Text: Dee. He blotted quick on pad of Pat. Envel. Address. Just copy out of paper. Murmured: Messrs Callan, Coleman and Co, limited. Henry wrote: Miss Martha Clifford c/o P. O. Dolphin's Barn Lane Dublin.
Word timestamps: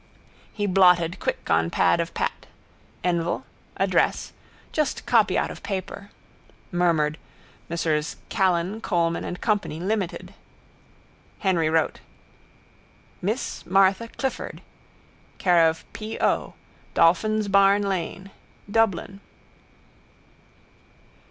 Dee. 0.57 0.63
He 0.63 0.65
blotted 0.65 1.19
quick 1.19 1.47
on 1.51 1.69
pad 1.69 1.99
of 1.99 2.15
Pat. 2.15 2.47
Envel. 3.03 3.43
Address. 3.77 4.33
Just 4.71 5.05
copy 5.05 5.37
out 5.37 5.51
of 5.51 5.61
paper. 5.61 6.09
Murmured: 6.71 7.19
Messrs 7.69 8.15
Callan, 8.27 8.81
Coleman 8.81 9.23
and 9.23 9.39
Co, 9.41 9.53
limited. 9.61 10.33
Henry 11.37 11.69
wrote: 11.69 11.99
Miss 13.21 13.63
Martha 13.67 14.07
Clifford 14.07 14.63
c/o 15.39 15.75
P. 15.93 16.19
O. 16.19 16.55
Dolphin's 16.95 17.47
Barn 17.47 17.83
Lane 17.83 18.31
Dublin. 18.71 19.19